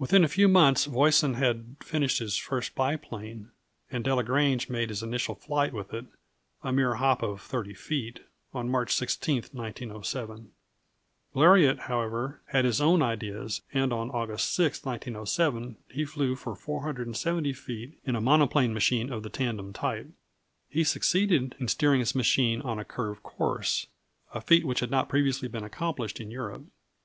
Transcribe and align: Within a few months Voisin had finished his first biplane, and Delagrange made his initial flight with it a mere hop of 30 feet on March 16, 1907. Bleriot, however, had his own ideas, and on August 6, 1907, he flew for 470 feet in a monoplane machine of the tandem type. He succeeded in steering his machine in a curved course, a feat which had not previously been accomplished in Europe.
Within 0.00 0.24
a 0.24 0.28
few 0.28 0.48
months 0.48 0.86
Voisin 0.86 1.34
had 1.34 1.76
finished 1.80 2.18
his 2.18 2.36
first 2.36 2.74
biplane, 2.74 3.52
and 3.88 4.02
Delagrange 4.02 4.68
made 4.68 4.88
his 4.88 5.00
initial 5.00 5.36
flight 5.36 5.72
with 5.72 5.94
it 5.94 6.06
a 6.64 6.72
mere 6.72 6.94
hop 6.94 7.22
of 7.22 7.40
30 7.40 7.74
feet 7.74 8.18
on 8.52 8.68
March 8.68 8.92
16, 8.92 9.44
1907. 9.52 10.50
Bleriot, 11.32 11.78
however, 11.82 12.40
had 12.46 12.64
his 12.64 12.80
own 12.80 13.00
ideas, 13.00 13.62
and 13.72 13.92
on 13.92 14.10
August 14.10 14.52
6, 14.56 14.84
1907, 14.84 15.76
he 15.88 16.04
flew 16.04 16.34
for 16.34 16.56
470 16.56 17.52
feet 17.52 17.96
in 18.04 18.16
a 18.16 18.20
monoplane 18.20 18.74
machine 18.74 19.12
of 19.12 19.22
the 19.22 19.30
tandem 19.30 19.72
type. 19.72 20.08
He 20.68 20.82
succeeded 20.82 21.54
in 21.60 21.68
steering 21.68 22.00
his 22.00 22.16
machine 22.16 22.60
in 22.60 22.78
a 22.80 22.84
curved 22.84 23.22
course, 23.22 23.86
a 24.34 24.40
feat 24.40 24.64
which 24.66 24.80
had 24.80 24.90
not 24.90 25.08
previously 25.08 25.46
been 25.46 25.62
accomplished 25.62 26.18
in 26.18 26.32
Europe. 26.32 26.64